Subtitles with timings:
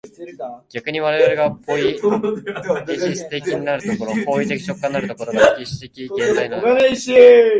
[0.71, 1.93] 逆に我々がポイエ
[2.99, 7.47] シス的なる所、行為的直観的なる所が、歴史的現在であるのである。